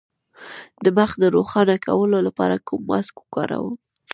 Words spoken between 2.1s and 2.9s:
لپاره کوم